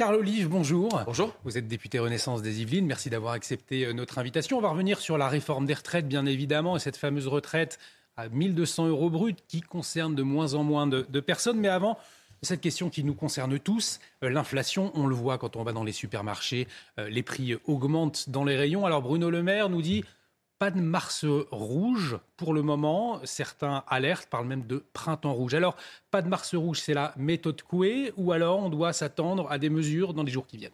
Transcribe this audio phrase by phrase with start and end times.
[0.00, 1.02] Carl Olive, bonjour.
[1.04, 1.34] Bonjour.
[1.44, 2.86] Vous êtes député Renaissance des Yvelines.
[2.86, 4.56] Merci d'avoir accepté euh, notre invitation.
[4.56, 7.78] On va revenir sur la réforme des retraites, bien évidemment, et cette fameuse retraite
[8.16, 11.58] à 1200 euros brut qui concerne de moins en moins de, personnes.
[11.58, 11.98] Mais avant,
[12.40, 15.84] cette question qui nous concerne tous, euh, l'inflation, on le voit quand on va dans
[15.84, 16.66] les supermarchés,
[16.98, 18.86] euh, les prix augmentent dans les rayons.
[18.86, 20.02] Alors Bruno Le Maire nous dit
[20.60, 23.20] pas de mars rouge pour le moment.
[23.24, 25.54] Certains alertent, parlent même de printemps rouge.
[25.54, 25.74] Alors,
[26.10, 29.70] pas de mars rouge, c'est la méthode Coué ou alors on doit s'attendre à des
[29.70, 30.70] mesures dans les jours qui viennent?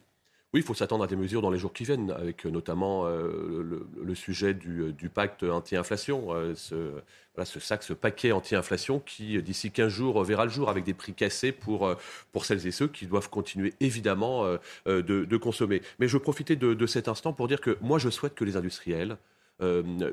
[0.52, 3.06] Oui, il faut s'attendre à des mesures dans les jours qui viennent, avec euh, notamment
[3.06, 9.70] euh, le, sujet du, euh, pacte anti-inflation, euh, ce, sac, ce paquet anti-inflation qui, d'ici
[9.70, 11.94] 15 jours, verra le jour avec des prix cassés pour,
[12.32, 14.44] pour celles et ceux qui doivent continuer évidemment
[14.88, 15.82] euh, de, consommer.
[15.98, 19.12] Mais je profiter de, cet instant pour dire que moi, je souhaite que les industriels
[19.12, 19.16] euh,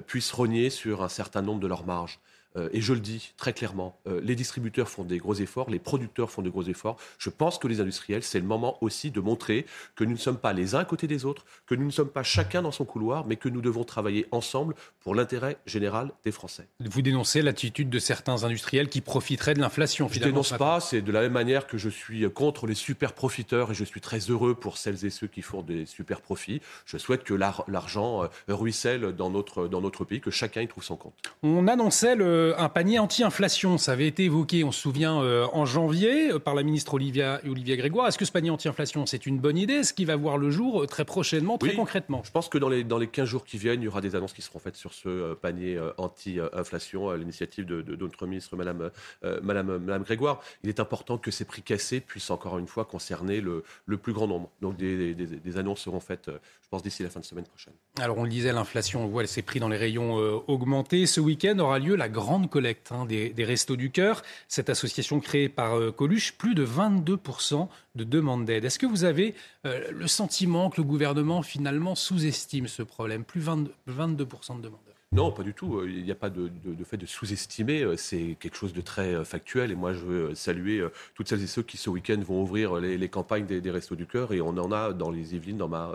[0.08, 2.20] puissent rogner sur un certain nombre de leurs marges.
[2.56, 5.80] Euh, et je le dis très clairement, euh, les distributeurs font des gros efforts, les
[5.80, 6.98] producteurs font de gros efforts.
[7.18, 9.66] Je pense que les industriels, c'est le moment aussi de montrer
[9.96, 12.10] que nous ne sommes pas les uns à côté des autres, que nous ne sommes
[12.10, 16.32] pas chacun dans son couloir, mais que nous devons travailler ensemble pour l'intérêt général des
[16.32, 16.68] Français.
[16.80, 21.02] Vous dénoncez l'attitude de certains industriels qui profiteraient de l'inflation, Je ne dénonce pas, c'est
[21.02, 24.20] de la même manière que je suis contre les super profiteurs et je suis très
[24.20, 26.62] heureux pour celles et ceux qui font des super profits.
[26.86, 30.84] Je souhaite que l'argent euh, ruisselle dans notre, dans notre pays, que chacun y trouve
[30.84, 31.14] son compte.
[31.42, 35.66] On annonçait le, un panier anti-inflation, ça avait été évoqué, on se souvient, euh, en
[35.66, 38.08] janvier euh, par la ministre Olivia, Olivia Grégoire.
[38.08, 39.76] Est-ce que ce panier anti-inflation, c'est une bonne idée?
[39.76, 42.22] Est-ce qu'il va voir le jour euh, très prochainement, très oui, concrètement?
[42.24, 44.16] Je pense que dans les, dans les 15 jours qui viennent, il y aura des
[44.16, 48.04] annonces qui seront faites sur ce euh, panier euh, anti-inflation à l'initiative de, de, de,
[48.04, 48.92] notre ministre, Madame,
[49.24, 50.40] euh, Madame, Madame Grégoire.
[50.64, 54.14] Il est important que ces prix cassés puissent encore une fois concerner le, le plus
[54.14, 54.50] grand nombre.
[54.62, 57.74] Donc des, des, des annonces seront faites, je pense, d'ici la fin de semaine prochaine.
[58.00, 61.06] Alors on le disait, l'inflation, on voit ses prix dans les rayons euh, augmenter.
[61.06, 64.24] Ce week-end aura lieu la grande collecte hein, des, Restos du Cœur.
[64.48, 68.66] Cette association créée par euh, Coluche, plus de 22% de demandes d'aide.
[68.66, 69.36] Est-ce que vous avez
[69.66, 73.24] euh, le sentiment que le gouvernement finalement sous-estime ce problème?
[73.24, 75.84] Plus 22%, 22 de demandes non, pas du tout.
[75.86, 76.50] Il n'y a pas de,
[76.86, 77.86] fait de sous-estimer.
[77.98, 79.72] C'est quelque chose de très factuel.
[79.72, 80.84] Et moi, je veux saluer
[81.16, 84.08] toutes celles et ceux qui, ce week-end, vont ouvrir les, campagnes des, des, Restos du
[84.08, 84.34] Cœur.
[84.34, 85.92] Et on en a dans les Yvelines, dans ma,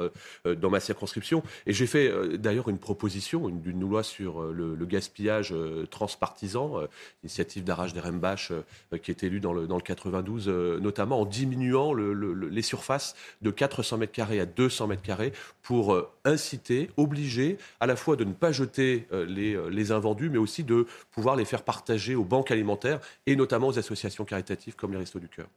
[0.47, 1.43] euh, circonscription.
[1.67, 5.55] Et j'ai fait euh, d'ailleurs une proposition d'une loi sur euh, le, gaspillage
[5.91, 6.81] transpartisan,
[7.23, 8.53] initiative d'Arrache d'Erembach,
[9.03, 10.49] qui est élue dans le, dans le 92,
[10.81, 15.95] notamment en diminuant le, les surfaces de 400 mètres carrés à 200 mètres carrés pour
[16.25, 20.87] inciter, obliger à la fois de ne pas jeter les, les, invendus, mais aussi de
[21.11, 25.21] pouvoir les faire partager aux banques alimentaires et notamment aux associations caritatives comme les Restos
[25.21, 25.49] du Cœur.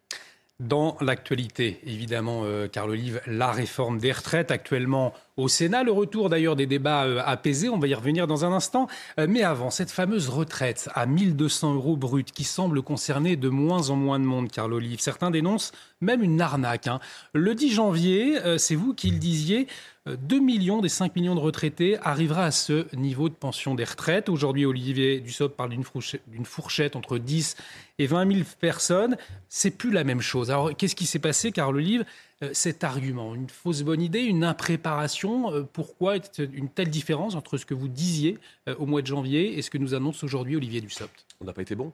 [0.62, 5.12] Dans l'actualité, évidemment, euh, Carl Olive, la réforme des retraites actuellement
[5.42, 8.52] au Sénat, le retour d'ailleurs des débats euh, apaisés, on va y revenir dans un
[8.52, 8.88] instant.
[9.20, 13.90] Euh, mais avant, cette fameuse retraite à 1200 euros brut qui semble concerner de moins
[13.90, 15.00] en moins de monde, Carl Olive.
[15.00, 16.88] Certains dénoncent même une arnaque.
[16.88, 17.00] Hein.
[17.34, 19.68] Le 10 janvier, euh, c'est vous qui le disiez,
[20.08, 24.30] 2 millions des 5 millions de retraités arrivera à ce niveau de pension des retraites.
[24.30, 27.56] Aujourd'hui, Olivier Dussopt parle d'une fourchette, entre 10
[28.00, 29.16] et 20 000 personnes.
[29.48, 30.50] C'est plus la même chose.
[30.50, 32.04] Alors, qu'est-ce qui s'est passé, Carl Olive?
[32.54, 37.74] Cet argument Une fausse bonne idée, une impréparation Pourquoi une telle différence entre ce que
[37.74, 38.38] vous disiez
[38.78, 41.26] au mois de janvier et ce que nous annonce aujourd'hui Olivier Dussopt?
[41.40, 41.94] On n'a pas été bon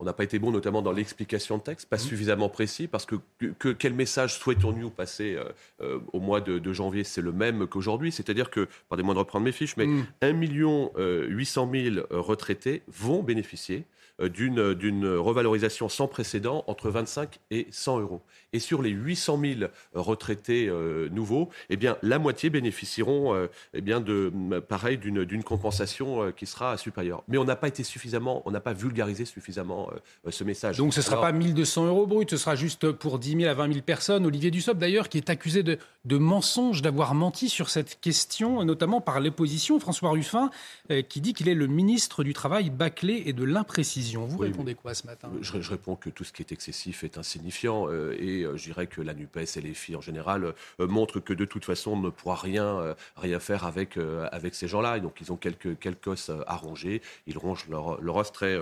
[0.00, 2.00] on n'a pas été bon, notamment dans l'explication de texte, pas mmh.
[2.00, 3.16] suffisamment précis, parce que,
[3.58, 5.44] que quel message souhaitons-nous passer euh,
[5.82, 7.04] euh, au mois de, de janvier?
[7.04, 10.06] C'est le même qu'aujourd'hui, c'est-à-dire que, pardonnez-moi de reprendre mes fiches, mais mmh.
[10.22, 13.84] 1 million euh, 800 000 retraités vont bénéficier
[14.20, 18.22] d'une, d'une revalorisation sans précédent entre 25 et 100 euros.
[18.52, 23.80] Et sur les 800 000 retraités euh, nouveaux, eh bien, la moitié bénéficieront euh, eh
[23.80, 24.32] bien, de,
[24.68, 27.22] pareil, d'une, d'une compensation euh, qui sera supérieure.
[27.28, 29.90] Mais on n'a pas été suffisamment, on n'a pas vulgarisé suffisamment
[30.26, 30.78] euh, ce message.
[30.78, 33.50] Donc ce ne sera Alors, pas 1200 euros brut, ce sera juste pour 10 000
[33.50, 34.26] à 20 000 personnes.
[34.26, 39.00] Olivier Dussopt, d'ailleurs, qui est accusé de, de mensonge, d'avoir menti sur cette question, notamment
[39.00, 40.50] par l'opposition, François Ruffin,
[41.08, 43.89] qui dit qu'il est le ministre du Travail bâclé et de l'imprécision
[44.28, 45.30] Vous répondez quoi ce matin?
[45.40, 49.14] Je, réponds que tout ce qui est excessif est insignifiant et je dirais que la
[49.14, 52.94] NUPES et les filles en général montrent que de toute façon on ne pourra rien,
[53.16, 53.98] rien faire avec,
[54.32, 54.96] avec ces gens-là.
[54.96, 57.02] Et donc ils ont quelques, quelques os à ronger.
[57.26, 58.58] Ils rongent leur, leur os très,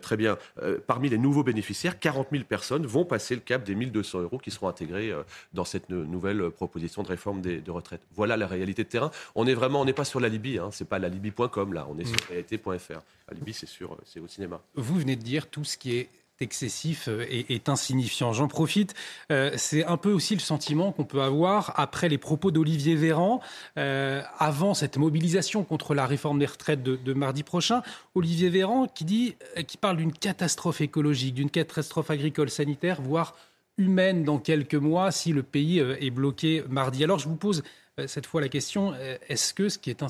[0.00, 0.38] très bien.
[0.86, 4.50] parmi les nouveaux bénéficiaires, 40 000 personnes vont passer le cap des 1200 euros qui
[4.50, 5.12] seront intégrés
[5.52, 8.02] dans cette nouvelle proposition de réforme des, de retraite.
[8.14, 9.10] Voilà la réalité de terrain.
[9.34, 11.86] On est vraiment, on n'est pas sur la Libye, hein, c'est pas la Libye.com là,
[11.90, 12.30] on est sur mm.
[12.30, 13.00] réalité.fr.
[13.28, 14.60] La Libye, c'est sûr, c'est au cinéma.
[14.74, 16.08] Vous venez de dire tout ce qui est
[16.40, 18.32] excessif euh, et est insignifiant.
[18.32, 18.94] J'en profite.
[19.30, 23.40] Euh, c'est un peu aussi le sentiment qu'on peut avoir après les propos d'Olivier Véran,
[23.78, 27.82] euh, avant cette mobilisation contre la réforme des retraites de, mardi prochain.
[28.14, 29.36] Olivier Véran qui
[29.66, 33.34] qui parle d'une catastrophe écologique, d'une catastrophe agricole, sanitaire, voire
[33.78, 37.04] humaine dans quelques mois si le pays euh, est bloqué mardi.
[37.04, 37.62] Alors je vous pose
[37.98, 40.02] euh, cette fois la question, euh, est-ce que ce qui est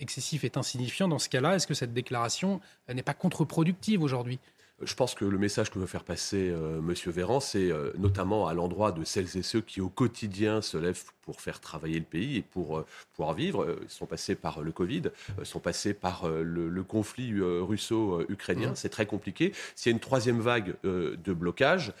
[0.00, 2.60] excessif est insignifiant dans ce cas-là Est-ce que cette déclaration
[2.92, 4.38] n'est pas contre-productive aujourd'hui?
[4.80, 6.94] Je pense que le message que veut faire passer euh, M.
[7.06, 11.02] Véran, c'est euh, notamment à l'endroit de celles et ceux qui au quotidien se lèvent
[11.22, 12.86] pour faire travailler le pays et pour euh,
[13.16, 13.76] pouvoir vivre.
[13.82, 15.02] Ils sont passés par le Covid,
[15.42, 18.70] sont passés par le, conflit russo-ukrainien.
[18.70, 18.76] Mmh.
[18.76, 19.52] C'est très compliqué.
[19.74, 21.92] S'il y a une troisième vague de blocage,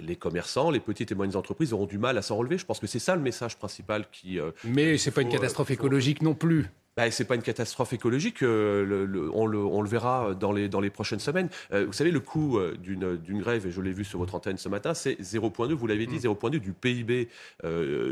[0.00, 2.58] les commerçants, les petites et moyennes entreprises auront du mal à s'en relever.
[2.58, 4.38] Je pense que c'est ça le message principal qui.
[4.64, 6.68] Mais c'est pas une catastrophe écologique non plus.
[6.96, 10.88] Bah, ce n'est pas une catastrophe écologique, euh, on, le, verra dans les, dans les
[10.88, 11.50] prochaines semaines.
[11.74, 14.56] Euh, vous savez, le coût euh, d'une grève, et je l'ai vu sur votre antenne
[14.56, 16.58] ce matin, c'est 0,2, vous l'avez dit, 0,2 mm.
[16.58, 17.28] du PIB.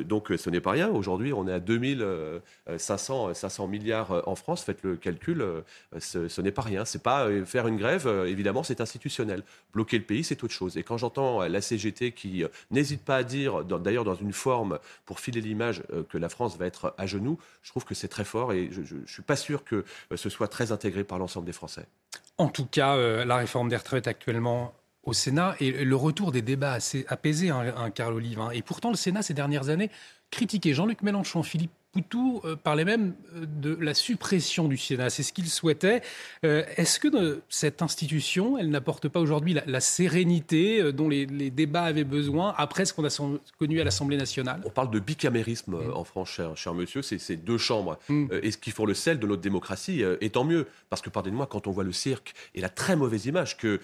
[0.04, 0.90] donc ce n'est pas rien.
[0.90, 4.64] Aujourd'hui, on est à 2500 500 milliards en France.
[4.64, 5.42] Faites le calcul,
[5.98, 6.84] ce, n'est pas rien.
[6.84, 9.44] C'est pas faire une grève, évidemment, c'est institutionnel.
[9.72, 10.76] Bloquer le pays, c'est autre chose.
[10.76, 15.20] Et quand j'entends la CGT qui n'hésite pas à dire, d'ailleurs dans une forme pour
[15.20, 18.52] filer l'image que la France va être à genoux, je trouve que c'est très fort
[18.52, 21.52] et je ne suis pas sûr que euh, ce soit très intégré par l'ensemble des
[21.52, 21.86] Français.
[22.38, 24.74] En tout cas, euh, la réforme des retraites actuellement
[25.04, 28.40] au Sénat et le retour des débats assez apaisés, hein, hein, Carl Olive.
[28.40, 28.50] Hein.
[28.50, 29.90] Et pourtant, le Sénat, ces dernières années,
[30.30, 35.10] critiquait Jean-Luc Mélenchon, Philippe Poutou euh, parlait même euh, de la suppression du Sénat.
[35.10, 36.02] C'est ce qu'il souhaitait.
[36.44, 42.02] Euh, est-ce que cette institution, elle n'apporte pas aujourd'hui la, sérénité dont les, débats avaient
[42.02, 44.60] besoin après ce qu'on a connu à l'Assemblée nationale?
[44.64, 47.02] On parle de bicamérisme en France, cher, monsieur.
[47.02, 47.98] C'est deux chambres.
[48.08, 48.26] Mm.
[48.42, 50.66] et ce qui font le sel de notre démocratie, et tant mieux.
[50.90, 53.80] Parce que, pardonnez-moi, quand on voit le cirque et la très mauvaise image que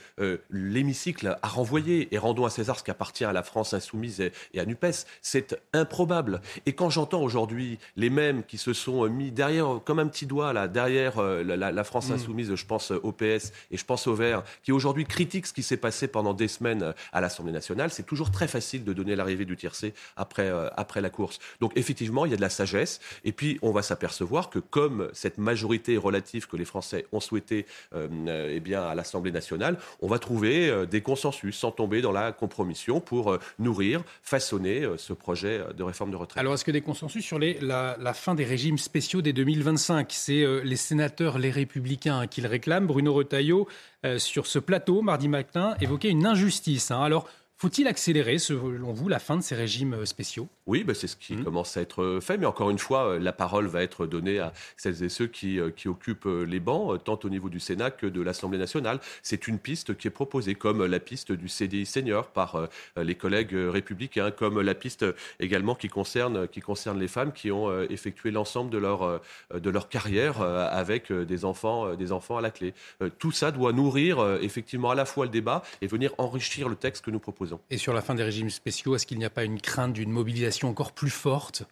[0.50, 4.32] l'hémicycle a renvoyé, et rendons à César ce qui appartient à la France insoumise et,
[4.54, 6.40] et à NUPES, c'est improbable.
[6.66, 10.52] Et quand j'entends aujourd'hui les mêmes qui se sont mis derrière, comme un petit doigt,
[10.54, 12.14] là, derrière euh, la, France mm.
[12.14, 15.62] insoumise, je pense au PS et je pense au Vert, qui aujourd'hui critiquent ce qui
[15.62, 17.90] s'est passé pendant des semaines euh, à l'Assemblée nationale.
[17.90, 21.40] C'est toujours très facile de donner l'arrivée du tiercé après, euh, après la course.
[21.60, 23.00] Donc effectivement, il y a de la sagesse.
[23.24, 27.66] Et puis, on va s'apercevoir que comme cette majorité relative que les Français ont souhaité
[27.94, 33.00] eh bien, à l'Assemblée nationale, on va trouver des consensus sans tomber dans la compromission
[33.00, 36.40] pour nourrir, façonner ce projet de réforme de retraite.
[36.40, 40.08] Alors, est-ce que des consensus sur les, la, la, fin des régimes spéciaux dès 2025.
[40.10, 42.86] C'est euh, les sénateurs, les républicains qui le réclament.
[42.86, 43.68] Bruno Retailleau,
[44.04, 46.90] euh, sur ce plateau, mardi matin, évoquait une injustice.
[46.90, 47.02] Hein.
[47.02, 47.28] Alors,
[47.60, 50.48] faut-il accélérer, selon vous, la fin de ces régimes euh, spéciaux?
[50.66, 51.44] Oui, bah, c'est ce qui mmh.
[51.44, 52.38] commence à être fait.
[52.38, 55.60] Mais encore une fois, euh, la parole va être donnée à celles et ceux qui,
[55.60, 58.98] euh, qui occupent les bancs, tant au niveau du Sénat que de l'Assemblée nationale.
[59.22, 63.54] C'est une piste qui est proposée, comme la piste du CDI senior par les collègues
[63.54, 65.04] républicains, comme la piste
[65.38, 69.20] également qui concerne, qui concerne les femmes qui ont effectué l'ensemble de leur,
[69.52, 72.74] de leur carrière avec des enfants, des enfants à la clé.
[73.18, 77.04] Tout ça doit nourrir effectivement à la fois le débat et venir enrichir le texte
[77.04, 77.49] que nous proposons.
[77.70, 80.10] Et sur la fin des régimes spéciaux, est-ce qu'il n'y a pas une crainte d'une
[80.10, 81.64] mobilisation encore plus forte?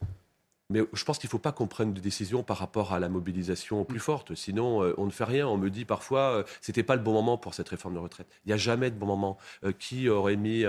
[0.71, 3.09] Mais je pense qu'il ne faut pas qu'on prenne des décisions par rapport à la
[3.09, 4.35] mobilisation plus forte.
[4.35, 5.49] Sinon, euh, on ne fait rien.
[5.49, 8.26] On me dit parfois, euh, c'était pas le bon moment pour cette réforme de retraite.
[8.45, 9.38] Il n'y a jamais de bon moment.
[9.64, 10.64] Euh, qui aurait mis,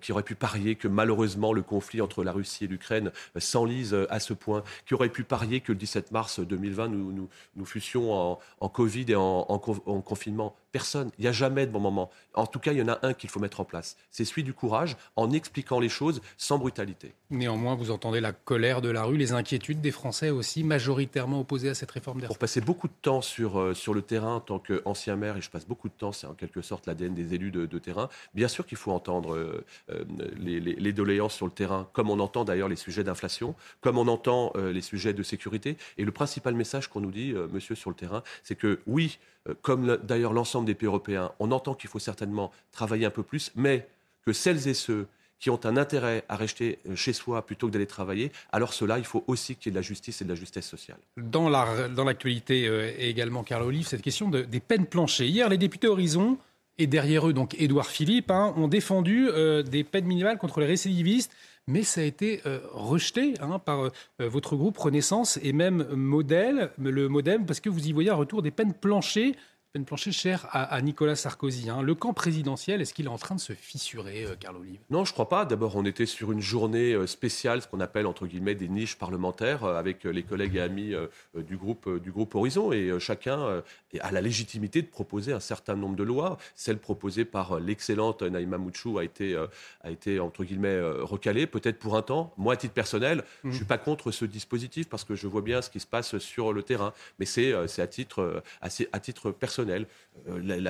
[0.00, 4.20] qui aurait pu parier que malheureusement le conflit entre la Russie et l'Ukraine s'enlise à
[4.20, 4.62] ce point?
[4.84, 8.68] Qui aurait pu parier que le 17 mars 2020, nous, nous, nous fussions en, en,
[8.68, 9.54] Covid et en, en,
[9.86, 10.54] en confinement?
[10.72, 11.10] Personne.
[11.18, 12.10] Il n'y a jamais de bon moment.
[12.34, 13.96] En tout cas, il y en a un qu'il faut mettre en place.
[14.10, 17.12] C'est celui du courage, en expliquant les choses sans brutalité.
[17.30, 21.68] Néanmoins, vous entendez la colère de la rue, les inquiétudes des Français aussi, majoritairement opposés
[21.68, 24.40] à cette réforme des Pour passer beaucoup de temps sur, euh, sur le terrain en
[24.40, 27.34] tant qu'ancien maire, et je passe beaucoup de temps, c'est en quelque sorte l'ADN des
[27.34, 30.04] élus de, terrain, bien sûr qu'il faut entendre euh, euh,
[30.38, 34.52] les, doléances sur le terrain, comme on entend d'ailleurs les sujets d'inflation, comme on entend
[34.56, 35.76] les sujets de sécurité.
[35.98, 39.54] Et le principal message qu'on nous dit, monsieur, sur le terrain, c'est que oui, euh,
[39.62, 43.52] comme d'ailleurs l'ensemble des pays européens, on entend qu'il faut certainement travailler un peu plus,
[43.54, 43.86] mais
[44.24, 45.06] que celles et ceux
[45.40, 48.98] qui ont un intérêt à rester euh, chez soi plutôt que d'aller travailler, alors cela,
[48.98, 50.98] il faut aussi qu'il y ait de la justice et de la justesse sociale.
[51.16, 55.26] Dans l'actualité dans euh, également, Carl Olive, cette question des peines planchées.
[55.26, 56.38] Hier, les députés Horizon
[56.78, 59.28] et derrière eux, donc Édouard Philippe, hein, ont défendu
[59.66, 61.32] des peines minimales contre les récidivistes
[61.66, 62.40] mais ça a été
[62.72, 67.92] rejeté hein, par votre groupe Renaissance et même Modèle, le Modem, parce que vous y
[67.92, 69.36] voyez un retour des peines planchées
[69.72, 71.70] peine plancher cher à, Nicolas Sarkozy.
[71.70, 71.82] Hein.
[71.82, 74.80] Le camp présidentiel, est-ce qu'il est en train de se fissurer, euh, Carl Olive?
[74.90, 75.44] Non, je ne crois pas.
[75.44, 78.96] D'abord, on était sur une journée euh, spéciale, ce qu'on appelle entre guillemets des niches
[78.96, 80.94] parlementaires, euh, avec les collègues et amis
[81.34, 82.72] du groupe, du groupe Horizon.
[82.72, 83.62] Et chacun
[84.00, 86.36] a la légitimité de proposer un certain nombre de lois.
[86.56, 89.36] Celle proposée par l'excellente Naïma Mouchou a été,
[89.82, 92.32] a été entre guillemets recalée, peut-être pour un temps.
[92.36, 93.22] Moi, à titre personnel, mmh.
[93.44, 95.86] je ne suis pas contre ce dispositif parce que je vois bien ce qui se
[95.86, 96.92] passe sur le terrain.
[97.18, 99.84] Mais c'est à titre, à titre personnel euh,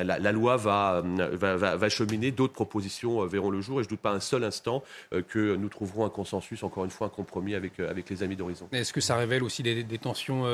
[0.04, 4.00] la, loi va, va, cheminer, d'autres propositions euh, verront le jour et je ne doute
[4.00, 4.82] pas un seul instant
[5.12, 8.36] euh, que nous trouverons un consensus, encore une fois un compromis avec, avec les amis
[8.36, 8.68] d'Horizon.
[8.72, 10.46] Est-ce que ça révèle aussi des, tensions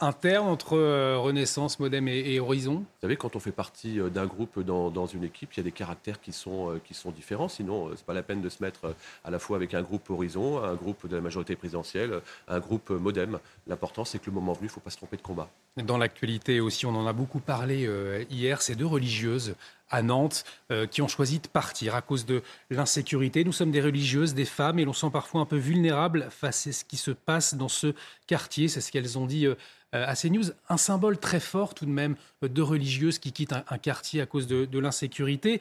[0.00, 0.76] internes entre
[1.16, 2.74] Renaissance, Modem et, Horizon?
[2.74, 5.64] Vous savez, quand on fait partie d'un groupe dans, dans, une équipe, il y a
[5.64, 8.62] des caractères qui sont, qui sont différents, sinon ce n'est pas la peine de se
[8.62, 8.94] mettre
[9.24, 12.90] à la fois avec un groupe Horizon, un groupe de la majorité présidentielle, un groupe
[12.90, 13.38] Modem.
[13.66, 15.48] L'important, c'est que le moment venu, il ne faut pas se tromper de combat.
[15.76, 19.54] Dans l'actualité aussi, on en a beaucoup parlé euh, hier, ces deux religieuses
[19.90, 23.44] à Nantes euh, qui ont choisi de partir à cause de l'insécurité.
[23.44, 26.72] Nous sommes des religieuses, des femmes, et l'on sent parfois un peu vulnérables face à
[26.72, 27.94] ce qui se passe dans ce
[28.26, 28.68] quartier.
[28.68, 29.54] C'est ce qu'elles ont dit euh,
[29.92, 30.52] à CNews.
[30.68, 34.46] Un symbole très fort tout de même de religieuses qui quittent un, quartier à cause
[34.46, 35.60] de l'insécurité.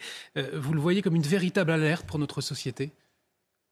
[0.54, 2.92] vous le voyez comme une véritable alerte pour notre société?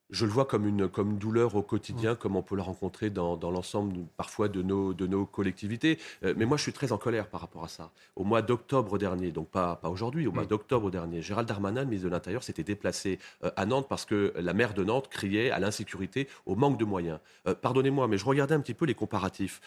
[0.09, 3.37] Je le vois comme une, comme douleur au quotidien, comme on peut le rencontrer dans,
[3.51, 5.99] l'ensemble parfois de nos, de nos collectivités.
[6.23, 7.91] Euh, mais moi, je suis très en colère par rapport à ça.
[8.15, 10.47] Au mois d'octobre dernier, donc pas, pas aujourd'hui, au mois mm.
[10.47, 14.53] d'octobre dernier, Gérald Darmanin, ministre de l'Intérieur, s'était déplacé euh, à Nantes parce que la
[14.53, 17.19] maire de Nantes criait à l'insécurité, au manque de moyens.
[17.47, 19.61] Euh, pardonnez-moi, mais je regardais un petit peu les comparatifs.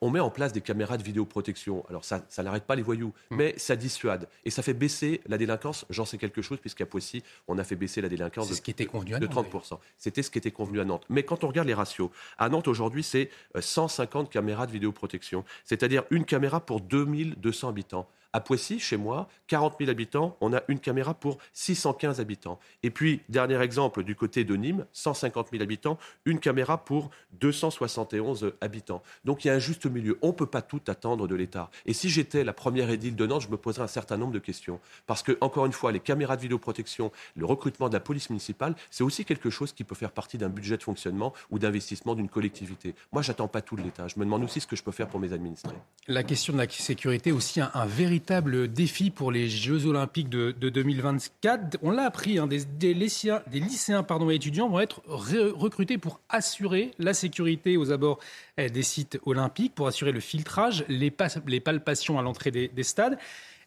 [0.00, 1.84] on met en place des caméras de vidéoprotection.
[1.88, 3.36] Alors ça, ça n'arrête pas les voyous, mm.
[3.36, 4.28] mais ça dissuade.
[4.44, 5.86] Et ça fait baisser la délinquance.
[5.90, 8.70] J'en sais quelque chose, puisqu'à Poissy, on a fait baisser la délinquance de, ce qui
[8.70, 9.78] était de 30%.
[9.98, 11.04] C'était ce qui était convenu à Nantes.
[11.08, 15.44] Mais quand on regarde les ratios, à Nantes aujourd'hui, c'est 150 euh, caméras de vidéoprotection,
[15.64, 18.08] c'est-à-dire une caméra pour 2200 habitants.
[18.32, 22.58] À Poissy, chez moi, 40 000 habitants, on a une caméra pour 615 habitants.
[22.82, 28.52] Et puis, dernier exemple, du côté de Nîmes, 150 000 habitants, une caméra pour 271
[28.60, 29.02] habitants.
[29.24, 30.18] Donc il y a un juste milieu.
[30.22, 31.70] On ne peut pas tout attendre de l'État.
[31.84, 34.38] Et si j'étais la première édile de Nantes, je me poserais un certain nombre de
[34.38, 34.80] questions.
[35.06, 38.74] Parce que, encore une fois, les caméras de vidéoprotection, le recrutement de la police municipale,
[38.90, 42.28] c'est aussi quelque chose qui peut faire partie d'un budget de fonctionnement ou d'investissement d'une
[42.28, 42.94] collectivité.
[43.12, 44.08] Moi, j'attends pas tout de l'État.
[44.08, 45.76] Je me demande aussi ce que je peux faire pour mes administrés.
[46.08, 50.30] La question de la sécurité aussi un, un véritable véritable défi pour les Jeux Olympiques
[50.30, 51.76] de, 2024.
[51.82, 56.18] On l'a appris, hein, des, lycéens, des lycéens pardon, et étudiants vont être recrutés pour
[56.30, 58.18] assurer la sécurité aux abords
[58.56, 63.18] eh, des sites olympiques, pour assurer le filtrage, les, palpations à l'entrée des, stades.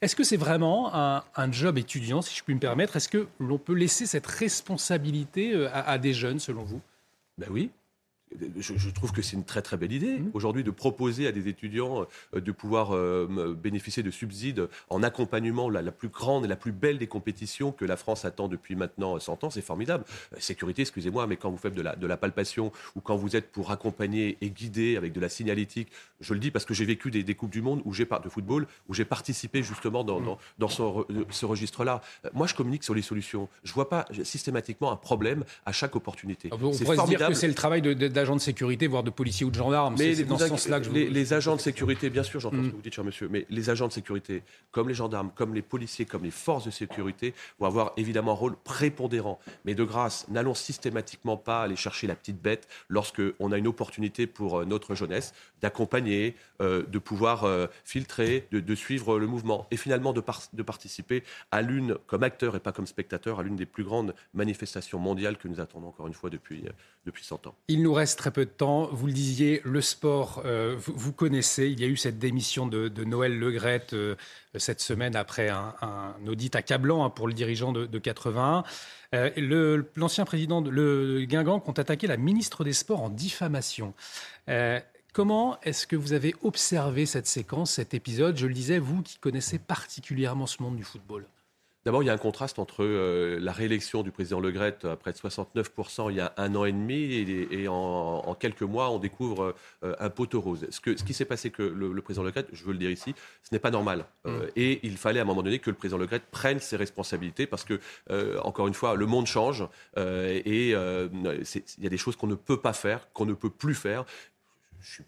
[0.02, 2.96] Est-ce que c'est vraiment un, job étudiant, si je puis me permettre?
[2.96, 6.82] Est-ce que l'on peut laisser cette responsabilité euh, à des jeunes, selon vous?
[7.38, 7.70] Ben oui,
[8.58, 10.32] je, trouve que c'est une très très belle idée mmh.
[10.34, 12.06] aujourd'hui de proposer à des étudiants
[12.36, 16.56] euh, de pouvoir euh, bénéficier de subsides en accompagnement la, la, plus grande et la
[16.56, 19.50] plus belle des compétitions que la France attend depuis maintenant 100 ans.
[19.50, 20.04] C'est formidable.
[20.34, 23.36] Euh, sécurité, excusez-moi, mais quand vous faites de la, de la palpation ou quand vous
[23.36, 26.86] êtes pour accompagner et guider avec de la signalétique, je le dis parce que j'ai
[26.86, 30.20] vécu des, des, Coupes du Monde où j'ai de football où j'ai participé justement dans,
[30.20, 30.38] mmh.
[30.58, 30.84] dans, ce,
[31.30, 32.02] ce registre-là.
[32.34, 33.48] Moi, je communique sur les solutions.
[33.64, 36.50] Je ne vois pas systématiquement un problème à chaque opportunité.
[36.52, 39.46] On pourrait se dire que c'est le travail de d'agents de sécurité, voire de policiers
[39.46, 39.96] ou de gendarmes.
[39.98, 42.58] Mais c'est dans ce sens-là que je les, les, agents de sécurité, bien sûr, j'entends
[42.58, 42.72] ce mm.
[42.72, 45.62] que vous dites, cher monsieur, mais les agents de sécurité, comme les gendarmes, comme les
[45.62, 49.40] policiers, comme les forces de sécurité, vont avoir évidemment un rôle prépondérant.
[49.66, 53.68] Mais de grâce, n'allons systématiquement pas aller chercher la petite bête lorsque on a une
[53.68, 59.68] opportunité pour euh, notre jeunesse d'accompagner, euh, de pouvoir euh, filtrer, de, suivre le mouvement
[59.72, 60.24] et finalement de,
[60.54, 64.14] de participer à l'une, comme acteur et pas comme spectateur, à l'une des plus grandes
[64.34, 66.64] manifestations mondiales que nous attendons encore une fois depuis,
[67.06, 67.56] depuis 100 ans.
[67.68, 68.88] Il nous reste très peu de temps.
[68.92, 71.68] Vous le disiez, le sport, euh, vous, connaissez.
[71.68, 74.16] Il y a eu cette démission de, Noël Legrette euh,
[74.56, 75.74] cette semaine après un,
[76.28, 78.64] audit accablant hein, pour le dirigeant de, 81.
[79.16, 83.94] Euh, l'ancien président de le Guingamp ont attaqué la ministre des Sports en diffamation.
[85.12, 88.38] Comment est-ce que vous avez observé cette séquence, cet épisode?
[88.38, 91.26] Je le disais, vous qui connaissez particulièrement ce monde du football.
[91.90, 94.96] D'abord, il y a un contraste entre euh, la réélection du président Le Gret à
[94.96, 99.00] près de 69% il y a un an et demi et, en, quelques mois, on
[99.00, 100.68] découvre euh, un poteau rose.
[100.70, 102.92] Ce, que, ce qui s'est passé que le, président Le Gret, je veux le dire
[102.92, 104.06] ici, ce n'est pas normal.
[104.28, 104.50] Euh, mm.
[104.56, 107.48] et il fallait à un moment donné que le président Le Gret prenne ses responsabilités
[107.48, 107.80] parce que,
[108.44, 109.68] encore une fois, le monde change
[109.98, 113.74] et il y a des choses qu'on ne peut pas faire, qu'on ne peut plus
[113.74, 114.06] faire.
[114.80, 115.02] Je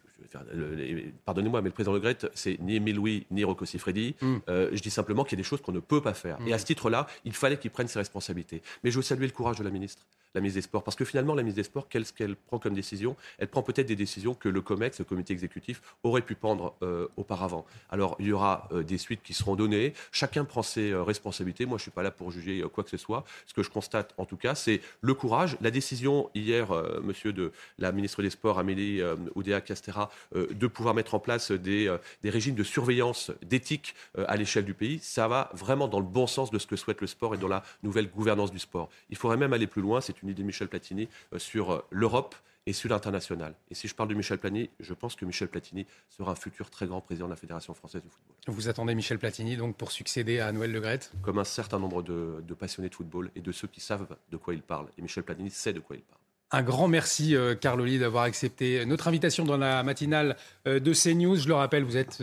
[1.25, 4.15] pardonnez-moi, mais le président Le Gret, c'est ni Émile Louis, ni Rocco Siffredi.
[4.21, 4.37] Mm.
[4.47, 6.37] je dis simplement qu'il y a des choses qu'on ne peut pas faire.
[6.45, 6.59] Et à mm.
[6.59, 8.61] ce titre-là, il fallait qu'il prenne ses responsabilités.
[8.83, 10.83] Mais je veux saluer le courage de la ministre la ministre des Sports.
[10.83, 13.87] Parce que finalement, la ministre des Sports, qu'est-ce qu'elle prend comme décision Elle prend peut-être
[13.87, 17.65] des décisions que le COMEX, le comité exécutif, aurait pu prendre euh, auparavant.
[17.89, 19.93] Alors, il y aura euh, des suites qui seront données.
[20.11, 21.65] Chacun prend ses euh, responsabilités.
[21.65, 23.23] Moi, je ne suis pas là pour juger quoi que ce soit.
[23.45, 25.57] Ce que je constate, en tout cas, c'est le courage.
[25.61, 26.69] La décision hier,
[27.03, 29.01] monsieur de la ministre des Sports, Amélie
[29.35, 34.65] Oudéa Castera, de pouvoir mettre en place des, des régimes de surveillance, d'éthique à l'échelle
[34.65, 37.35] du pays, ça va vraiment dans le bon sens de ce que souhaite le sport
[37.35, 38.89] et dans la nouvelle gouvernance du sport.
[39.09, 40.01] Il faudrait même aller plus loin.
[40.01, 42.35] C'est une idée de Michel Platini euh, sur euh, l'Europe
[42.67, 43.55] et sur l'international.
[43.71, 46.69] Et si je parle de Michel Platini, je pense que Michel Platini sera un futur
[46.69, 48.35] très grand président de la Fédération française de football.
[48.47, 50.81] Vous attendez Michel Platini donc pour succéder à Noël Le
[51.23, 54.53] Comme un certain nombre de, passionnés de football et de ceux qui savent de quoi
[54.53, 54.87] il parle.
[54.97, 56.19] Et Michel Platini sait de quoi il parle.
[56.51, 60.35] Un grand merci, euh, Carl d'avoir accepté notre invitation dans la matinale
[60.65, 61.37] de CNews.
[61.37, 62.21] Je le rappelle, vous êtes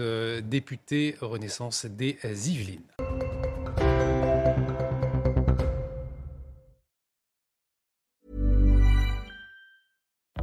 [0.48, 2.97] député Renaissance des Yvelines.